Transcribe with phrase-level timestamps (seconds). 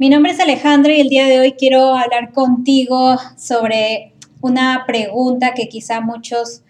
[0.00, 5.52] Mi nombre es Alejandra y el día de hoy quiero hablar contigo sobre una pregunta
[5.52, 6.62] que quizá muchos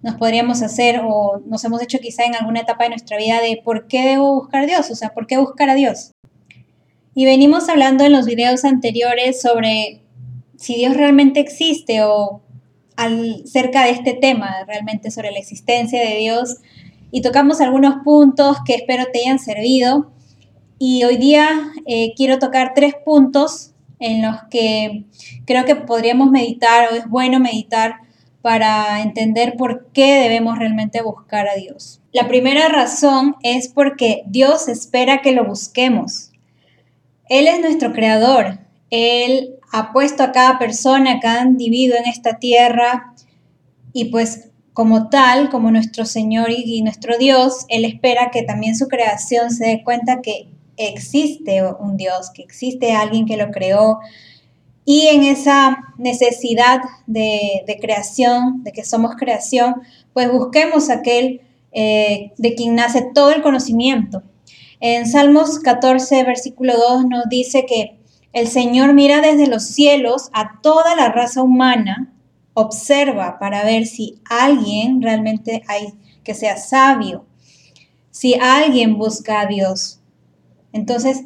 [0.00, 3.60] nos podríamos hacer o nos hemos hecho quizá en alguna etapa de nuestra vida de
[3.62, 6.12] por qué debo buscar a Dios, o sea, por qué buscar a Dios.
[7.14, 10.00] Y venimos hablando en los videos anteriores sobre
[10.56, 12.40] si Dios realmente existe o
[13.44, 16.56] cerca de este tema, realmente sobre la existencia de Dios.
[17.10, 20.10] Y tocamos algunos puntos que espero te hayan servido.
[20.78, 25.06] Y hoy día eh, quiero tocar tres puntos en los que
[25.44, 27.96] creo que podríamos meditar o es bueno meditar
[28.42, 32.00] para entender por qué debemos realmente buscar a Dios.
[32.12, 36.30] La primera razón es porque Dios espera que lo busquemos.
[37.28, 38.60] Él es nuestro creador.
[38.90, 43.14] Él ha puesto a cada persona, a cada individuo en esta tierra
[43.92, 48.86] y pues como tal, como nuestro Señor y nuestro Dios, Él espera que también su
[48.86, 53.98] creación se dé cuenta que existe un Dios, que existe alguien que lo creó.
[54.84, 59.82] Y en esa necesidad de, creación, de que somos creación,
[60.14, 64.22] pues busquemos aquel eh, de quien nace todo el conocimiento.
[64.80, 67.98] En Salmos 14, versículo 2 nos dice que
[68.32, 72.12] el Señor mira desde los cielos a toda la raza humana,
[72.54, 77.24] observa para ver si alguien realmente hay que sea sabio,
[78.10, 80.00] si alguien busca a Dios.
[80.72, 81.24] Entonces,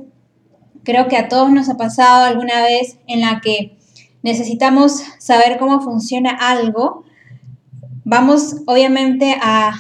[0.85, 3.77] creo que a todos nos ha pasado alguna vez en la que
[4.23, 7.05] necesitamos saber cómo funciona algo.
[8.05, 9.73] Vamos obviamente a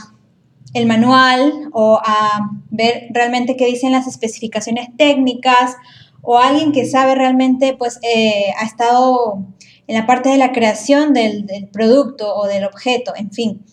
[0.74, 5.76] el manual o a ver realmente qué dicen las especificaciones técnicas
[6.22, 9.44] o alguien que sabe realmente, pues eh, ha estado
[9.86, 13.64] en la parte de la creación del, del producto o del objeto, en fin.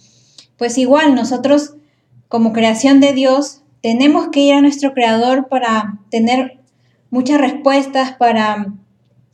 [0.58, 1.76] Pues igual nosotros
[2.28, 6.60] como creación de Dios tenemos que ir a nuestro creador para tener
[7.10, 8.74] muchas respuestas, para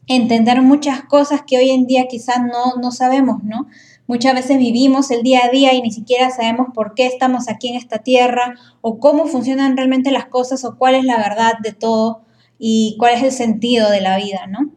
[0.07, 3.67] entender muchas cosas que hoy en día quizás no, no sabemos, ¿no?
[4.07, 7.70] Muchas veces vivimos el día a día y ni siquiera sabemos por qué estamos aquí
[7.70, 11.73] en esta tierra o cómo funcionan realmente las cosas o cuál es la verdad de
[11.73, 12.21] todo
[12.59, 14.71] y cuál es el sentido de la vida, ¿no?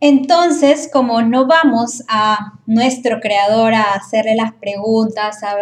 [0.00, 5.54] Entonces, como no vamos a nuestro creador a hacerle las preguntas, a,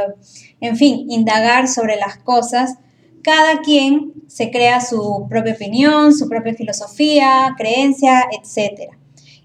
[0.60, 2.78] en fin, indagar sobre las cosas,
[3.22, 8.92] cada quien se crea su propia opinión, su propia filosofía, creencia, etc.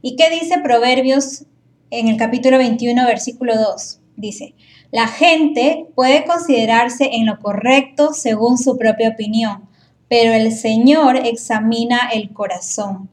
[0.02, 1.46] ¿Y qué dice Proverbios
[1.90, 4.00] en el capítulo 21, versículo 2?
[4.16, 4.54] Dice,
[4.92, 9.68] la gente puede considerarse en lo correcto según su propia opinión,
[10.08, 13.10] pero el Señor examina el corazón.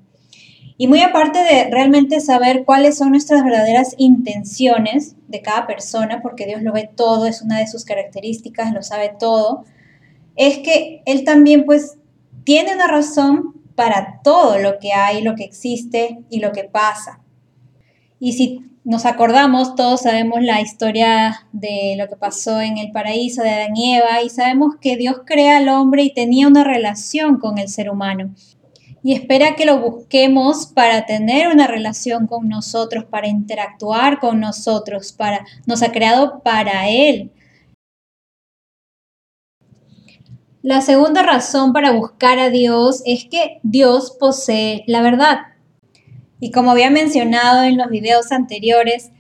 [0.77, 6.47] Y muy aparte de realmente saber cuáles son nuestras verdaderas intenciones de cada persona, porque
[6.47, 9.65] Dios lo ve todo, es una de sus características, lo sabe todo,
[10.36, 11.98] es que él también pues
[12.44, 17.20] tiene una razón para todo lo que hay, lo que existe y lo que pasa.
[18.18, 23.42] Y si nos acordamos, todos sabemos la historia de lo que pasó en el paraíso
[23.42, 27.38] de Adán y Eva y sabemos que Dios crea al hombre y tenía una relación
[27.38, 28.34] con el ser humano.
[29.02, 35.12] Y espera que lo busquemos para tener una relación con nosotros, para interactuar con nosotros,
[35.12, 37.30] para nos ha creado para él.
[40.62, 45.38] La segunda razón para buscar a Dios es que Dios posee la verdad.
[46.38, 49.10] Y como había mencionado en los videos anteriores,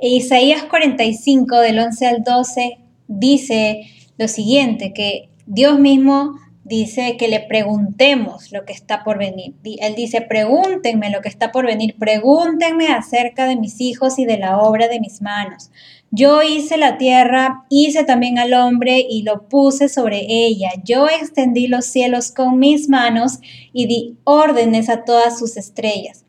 [0.00, 3.82] Isaías 45 del 11 al 12 dice
[4.18, 6.34] lo siguiente, que Dios mismo
[6.64, 9.54] dice que le preguntemos lo que está por venir.
[9.80, 14.38] Él dice, pregúntenme lo que está por venir, pregúntenme acerca de mis hijos y de
[14.38, 15.70] la obra de mis manos.
[16.14, 20.68] Yo hice la tierra, hice también al hombre y lo puse sobre ella.
[20.84, 23.38] Yo extendí los cielos con mis manos
[23.72, 26.26] y di órdenes a todas sus estrellas.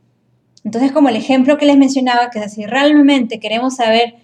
[0.63, 4.15] Entonces, como el ejemplo que les mencionaba, que si realmente queremos saber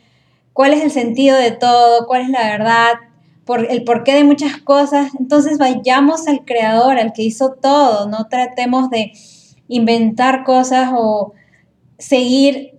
[0.54, 2.94] cuál es el sentido de todo, cuál es la verdad,
[3.44, 8.30] por el porqué de muchas cosas, entonces vayamos al creador, al que hizo todo, no
[8.30, 9.12] tratemos de
[9.68, 11.34] inventar cosas o
[11.98, 12.79] seguir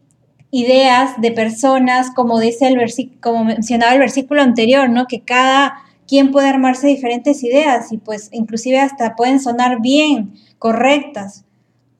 [0.51, 5.07] ideas de personas, como dice el versículo, como mencionaba el versículo anterior, ¿no?
[5.07, 5.75] Que cada
[6.09, 11.45] quien puede armarse diferentes ideas y pues inclusive hasta pueden sonar bien, correctas,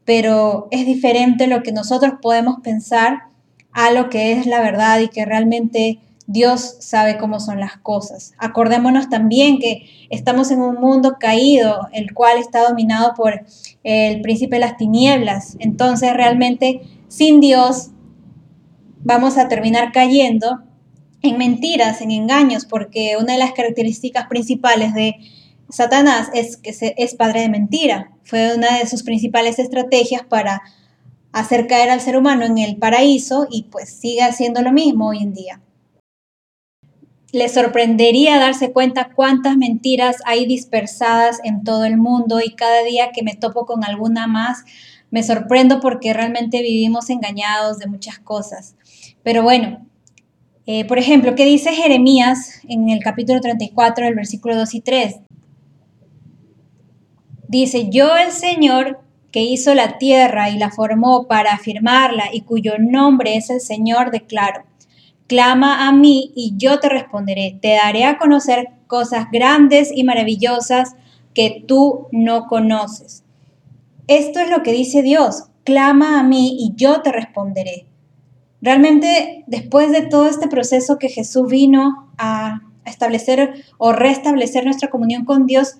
[0.05, 3.25] pero es diferente lo que nosotros podemos pensar
[3.73, 8.35] a lo que es la verdad y que realmente Dios sabe cómo son las cosas.
[8.39, 13.43] Acordémonos también que estamos en un mundo caído, el cual está dominado por
[13.85, 15.57] el príncipe de las tinieblas.
[15.61, 17.91] Entonces realmente sin Dios
[19.03, 20.63] vamos a terminar cayendo
[21.23, 25.17] en mentiras, en engaños, porque una de las características principales de
[25.69, 28.13] Satanás es, es padre de mentira.
[28.25, 30.63] Fue una de sus principales estrategias para
[31.33, 35.19] hacer caer al ser humano en el paraíso y pues sigue haciendo lo mismo hoy
[35.19, 35.61] en día.
[37.33, 43.13] Le sorprendería darse cuenta cuántas mentiras hay dispersadas en todo el mundo y cada día
[43.13, 44.65] que me topo con alguna más,
[45.13, 48.75] me sorprendo porque realmente vivimos engañados de muchas cosas.
[49.23, 49.87] Pero bueno,
[50.67, 55.17] eh, por ejemplo, ¿qué dice Jeremías en el capítulo 34, el versículo 2 y 3?
[57.49, 59.01] Dice, yo el Señor
[59.33, 64.11] que hizo la tierra y la formó para afirmarla y cuyo nombre es el Señor,
[64.11, 64.65] declaro,
[65.27, 70.97] clama a mí y yo te responderé, te daré a conocer cosas grandes y maravillosas
[71.35, 73.25] que tú no conoces.
[74.09, 77.90] Esto es lo que dice Dios, clama a mí y yo te responderé.
[78.63, 85.25] Realmente, después de todo este proceso que Jesús vino a establecer o restablecer nuestra comunión
[85.25, 85.77] con Dios,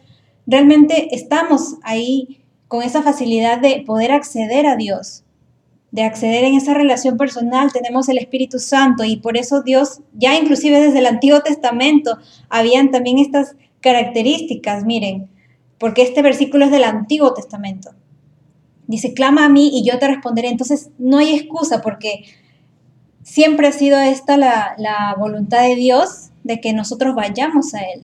[0.47, 5.25] realmente estamos ahí con esa facilidad de poder acceder a Dios,
[5.91, 10.39] de acceder en esa relación personal, tenemos el Espíritu Santo y por eso Dios, ya
[10.39, 12.19] inclusive desde el Antiguo Testamento,
[12.49, 15.29] habían también estas características, miren,
[15.79, 17.91] porque este versículo es del Antiguo Testamento.
[18.87, 20.49] Dice, clama a mí y yo te responderé.
[20.49, 22.25] Entonces, no hay excusa porque
[23.31, 28.03] siempre ha sido esta la, voluntad de Dios de que nosotros vayamos a Él.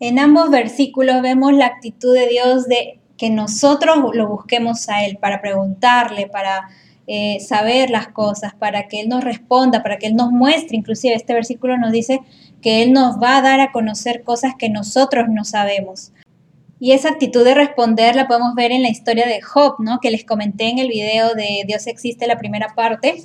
[0.00, 5.18] En ambos versículos vemos la actitud de Dios de que nosotros lo busquemos a Él
[5.18, 6.68] para preguntarle, para
[7.06, 10.78] eh, saber las cosas, para que Él nos responda, para que Él nos muestre.
[10.78, 12.20] Inclusive este versículo nos dice
[12.62, 16.10] que Él nos va a dar a conocer cosas que nosotros no sabemos.
[16.80, 20.00] Y esa actitud de responder la podemos ver en la historia de Job, ¿no?
[20.00, 23.22] Que les comenté en el video de Dios existe, la primera parte,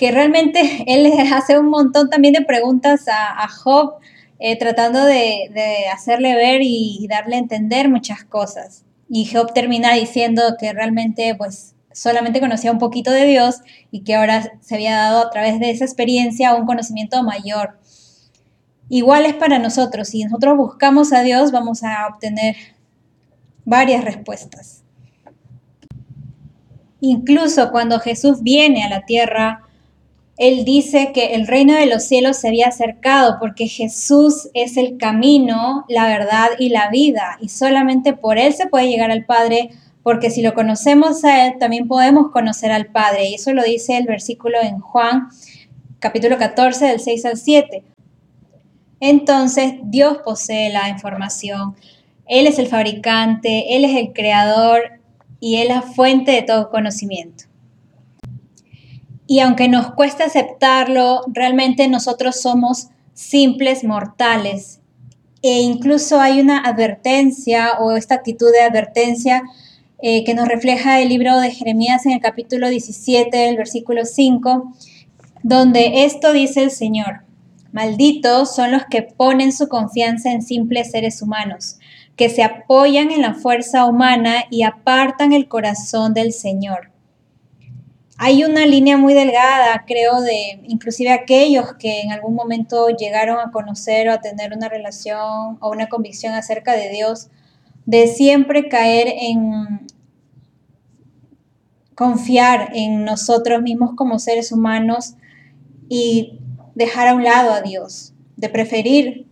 [0.00, 3.96] que realmente él hace un montón también de preguntas a, Job,
[4.38, 5.50] eh, tratando de,
[5.92, 8.86] hacerle ver y darle a entender muchas cosas.
[9.10, 13.56] Y Job termina diciendo que realmente pues solamente conocía un poquito de Dios
[13.90, 17.78] y que ahora se había dado a través de esa experiencia un conocimiento mayor.
[18.88, 22.56] Igual es para nosotros, si nosotros buscamos a Dios vamos a obtener
[23.66, 24.82] varias respuestas.
[27.00, 29.66] Incluso cuando Jesús viene a la tierra,
[30.40, 34.96] él dice que el reino de los cielos se había acercado porque Jesús es el
[34.96, 37.36] camino, la verdad y la vida.
[37.42, 39.68] Y solamente por Él se puede llegar al Padre,
[40.02, 43.28] porque si lo conocemos a Él, también podemos conocer al Padre.
[43.28, 45.28] Y eso lo dice el versículo en Juan
[45.98, 47.84] capítulo 14 del 6 al 7.
[49.00, 51.76] Entonces Dios posee la información.
[52.24, 55.00] Él es el fabricante, Él es el creador
[55.38, 57.49] y Él es la fuente de todo conocimiento.
[59.30, 64.80] Y aunque nos cueste aceptarlo, realmente nosotros somos simples mortales.
[65.40, 69.44] E incluso hay una advertencia o esta actitud de advertencia
[70.02, 74.72] eh, que nos refleja el libro de Jeremías en el capítulo 17, el versículo 5,
[75.44, 77.20] donde esto dice el Señor,
[77.70, 81.78] malditos son los que ponen su confianza en simples seres humanos,
[82.16, 86.89] que se apoyan en la fuerza humana y apartan el corazón del Señor
[88.22, 93.50] hay una línea muy delgada, creo, de inclusive aquellos que en algún momento llegaron a
[93.50, 97.30] conocer o a tener una relación o una convicción acerca de Dios,
[97.86, 99.86] de siempre caer en
[101.94, 105.14] confiar en nosotros mismos como seres humanos
[105.88, 106.40] y
[106.74, 109.28] dejar a un lado a Dios, de preferir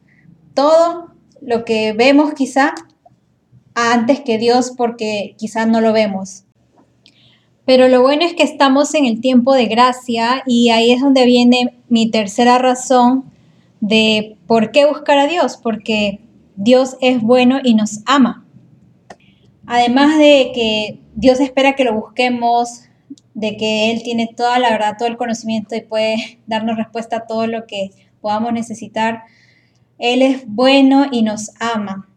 [0.54, 2.74] todo lo que vemos quizá
[3.74, 6.46] antes que Dios porque quizá no lo vemos.
[7.68, 11.26] Pero lo bueno es que estamos en el tiempo de gracia y ahí es donde
[11.26, 13.24] viene mi tercera razón
[13.82, 16.20] de por qué buscar a Dios, porque
[16.56, 18.46] Dios es bueno y nos ama.
[19.66, 22.84] Además de que Dios espera que lo busquemos,
[23.34, 27.26] de que Él tiene toda la verdad, todo el conocimiento y puede darnos respuesta a
[27.26, 27.90] todo lo que
[28.22, 29.24] podamos necesitar,
[29.98, 32.08] Él es bueno y nos ama.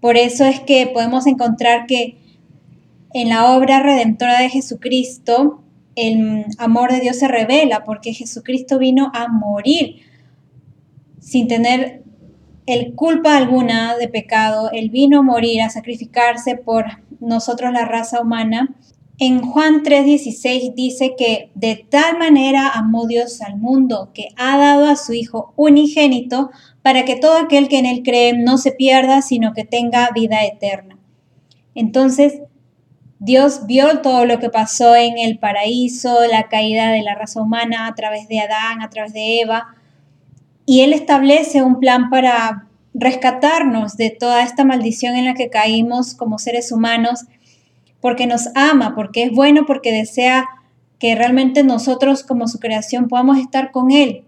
[0.00, 2.25] Por eso es que podemos encontrar que
[3.16, 5.62] en la obra redentora de Jesucristo,
[5.94, 10.02] el amor de Dios se revela porque Jesucristo vino a morir
[11.18, 12.02] sin tener
[12.66, 14.68] el culpa alguna de pecado.
[14.70, 16.84] Él vino a morir, a sacrificarse por
[17.18, 18.76] nosotros la raza humana.
[19.18, 24.84] En Juan 3:16 dice que de tal manera amó Dios al mundo que ha dado
[24.84, 26.50] a su Hijo unigénito
[26.82, 30.44] para que todo aquel que en él cree no se pierda, sino que tenga vida
[30.44, 30.98] eterna.
[31.74, 32.42] Entonces,
[33.18, 37.86] Dios vio todo lo que pasó en el paraíso, la caída de la raza humana
[37.86, 39.74] a través de Adán, a través de Eva,
[40.66, 46.14] y Él establece un plan para rescatarnos de toda esta maldición en la que caímos
[46.14, 47.24] como seres humanos,
[48.00, 50.46] porque nos ama, porque es bueno, porque desea
[50.98, 54.24] que realmente nosotros como su creación podamos estar con Él.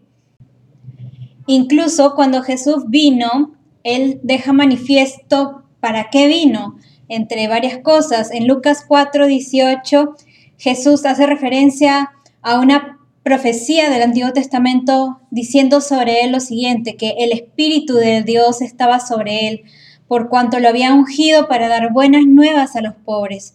[1.47, 3.53] Incluso cuando Jesús vino,
[3.83, 6.77] Él deja manifiesto para qué vino,
[7.09, 8.31] entre varias cosas.
[8.31, 10.15] En Lucas 4, 18,
[10.59, 12.11] Jesús hace referencia
[12.43, 18.23] a una profecía del Antiguo Testamento diciendo sobre él lo siguiente, que el Espíritu de
[18.23, 19.65] Dios estaba sobre él,
[20.07, 23.55] por cuanto lo había ungido para dar buenas nuevas a los pobres,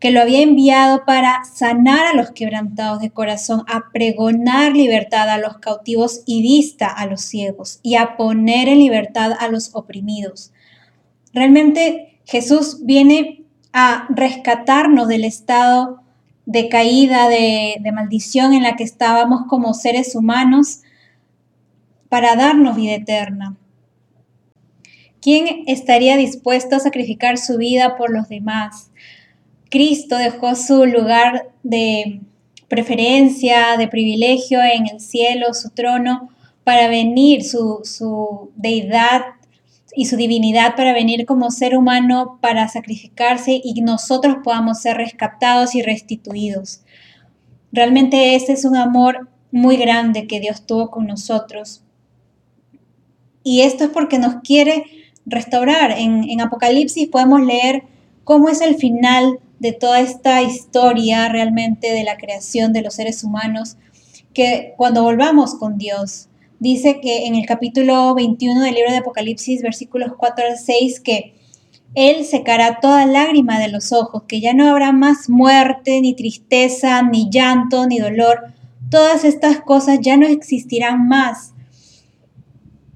[0.00, 5.38] que lo había enviado para sanar a los quebrantados de corazón, a pregonar libertad a
[5.38, 10.52] los cautivos y vista a los ciegos, y a poner en libertad a los oprimidos.
[11.32, 16.00] Realmente Jesús viene a rescatarnos del estado
[16.46, 20.80] de caída, de, maldición en la que estábamos como seres humanos,
[22.08, 23.58] para darnos vida eterna.
[25.20, 28.90] ¿Quién estaría dispuesto a sacrificar su vida por los demás?
[29.68, 32.22] Cristo dejó su lugar de
[32.66, 36.30] preferencia, de privilegio en el cielo, su trono,
[36.64, 39.20] para venir, su, deidad
[39.94, 45.74] y su divinidad para venir como ser humano para sacrificarse y nosotros podamos ser rescatados
[45.74, 46.82] y restituidos.
[47.72, 51.84] Realmente ese es un amor muy grande que Dios tuvo con nosotros.
[53.44, 54.84] Y esto es porque nos quiere
[55.26, 55.92] restaurar.
[55.92, 57.84] En, en Apocalipsis podemos leer
[58.24, 63.22] cómo es el final de toda esta historia realmente de la creación de los seres
[63.22, 63.76] humanos,
[64.32, 66.28] que cuando volvamos con Dios,
[66.62, 71.34] dice que en el capítulo 21 del libro de Apocalipsis, versículos 4 al 6, que
[71.94, 77.02] Él secará toda lágrima de los ojos, que ya no habrá más muerte, ni tristeza,
[77.02, 78.54] ni llanto, ni dolor.
[78.90, 81.52] Todas estas cosas ya no existirán más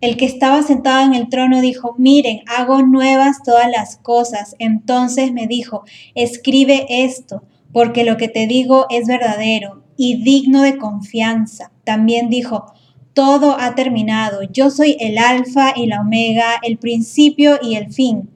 [0.00, 4.54] el que estaba sentado en el trono dijo, miren, hago nuevas todas las cosas.
[4.58, 7.42] Entonces me dijo, escribe esto,
[7.72, 11.72] porque lo que te digo es verdadero y digno de confianza.
[11.84, 12.72] También dijo,
[13.16, 14.42] todo ha terminado.
[14.42, 18.28] Yo soy el alfa y la omega, el principio y el fin.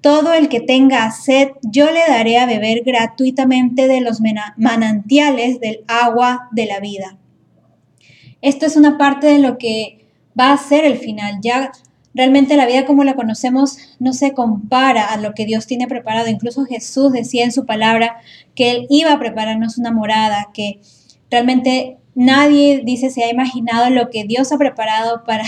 [0.00, 4.22] Todo el que tenga sed, yo le daré a beber gratuitamente de los
[4.56, 7.18] manantiales del agua de la vida.
[8.40, 10.06] Esto es una parte de lo que
[10.38, 11.40] va a ser el final.
[11.42, 11.72] Ya
[12.14, 16.28] realmente la vida como la conocemos no se compara a lo que Dios tiene preparado.
[16.28, 18.16] Incluso Jesús decía en su palabra
[18.54, 20.80] que Él iba a prepararnos una morada, que
[21.30, 25.44] realmente nadie dice se ha imaginado lo que Dios ha preparado para,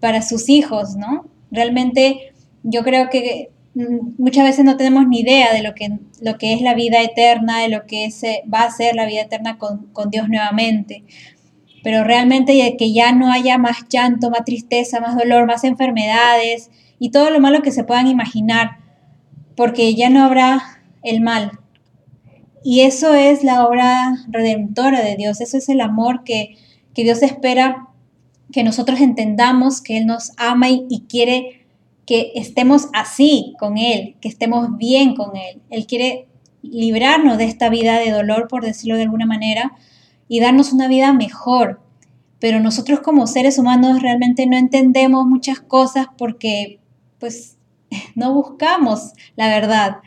[0.00, 1.26] para sus hijos, ¿no?
[1.50, 2.32] Realmente
[2.62, 6.54] yo creo que mm, muchas veces no tenemos ni idea de lo que, lo que
[6.54, 8.08] es la vida eterna, de lo que
[8.52, 11.04] va a ser la vida eterna con, con Dios nuevamente
[11.82, 17.10] pero realmente que ya no haya más llanto, más tristeza, más dolor, más enfermedades y
[17.10, 18.78] todo lo malo que se puedan imaginar,
[19.56, 20.62] porque ya no habrá
[21.02, 21.52] el mal.
[22.62, 26.56] Y eso es la obra redentora de Dios, eso es el amor que,
[26.94, 27.88] Dios espera
[28.52, 31.66] que nosotros entendamos, que Él nos ama y, y quiere
[32.04, 35.62] que estemos así con Él, que estemos bien con Él.
[35.70, 36.26] Él quiere
[36.62, 39.72] librarnos de esta vida de dolor, por decirlo de alguna manera,
[40.28, 41.80] y darnos una vida mejor.
[42.38, 46.80] Pero nosotros como seres humanos realmente no entendemos muchas cosas porque
[47.18, 47.56] pues
[48.14, 49.98] no buscamos la verdad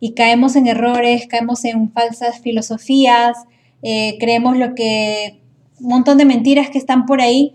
[0.00, 3.36] y caemos en errores, caemos en falsas filosofías,
[3.82, 5.40] eh, creemos lo que
[5.80, 7.54] un montón de mentiras que están por ahí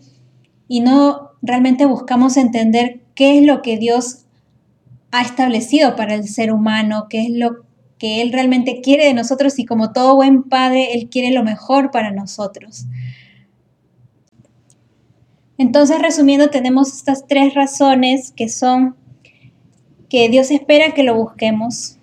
[0.68, 4.26] y no realmente buscamos entender qué es lo que Dios
[5.12, 7.66] ha establecido para el ser humano, qué es lo
[7.98, 11.92] que Él realmente quiere de nosotros y como todo buen padre, Él quiere lo mejor
[11.92, 12.86] para nosotros.
[15.58, 18.96] Entonces, resumiendo, tenemos estas tres razones que son
[20.10, 21.98] que Dios espera que lo busquemos,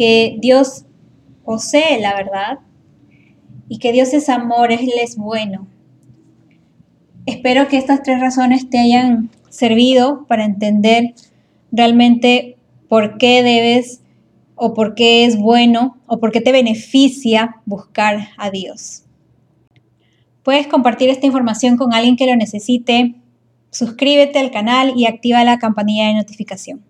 [0.00, 0.86] que Dios
[1.44, 2.60] posee la verdad
[3.68, 5.66] y que Dios es amor, es bueno.
[7.26, 11.12] Espero que estas tres razones te hayan servido para entender
[11.70, 12.56] realmente
[12.88, 14.00] por qué debes
[14.54, 19.02] o por qué es bueno o por qué te beneficia buscar a Dios.
[20.42, 23.16] Puedes compartir esta información con alguien que lo necesite.
[23.70, 26.89] Suscríbete al canal y activa la campanilla de notificación.